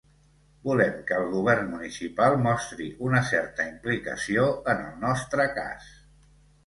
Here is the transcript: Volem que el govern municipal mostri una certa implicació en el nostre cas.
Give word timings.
Volem 0.67 0.93
que 1.09 1.17
el 1.23 1.27
govern 1.33 1.67
municipal 1.73 2.37
mostri 2.45 2.87
una 3.09 3.21
certa 3.33 3.67
implicació 3.75 4.49
en 4.75 4.83
el 4.87 4.97
nostre 5.09 5.47
cas. 5.61 5.93